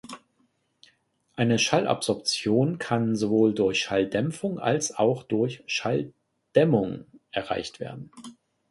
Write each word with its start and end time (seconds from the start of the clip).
Eine 1.35 1.59
Schallabsorption 1.59 2.79
kann 2.79 3.15
sowohl 3.15 3.53
durch 3.53 3.81
Schalldämpfung 3.81 4.57
als 4.57 4.97
auch 4.97 5.21
durch 5.21 5.63
Schalldämmung 5.67 7.05
erreicht 7.29 7.79
werden. 7.79 8.09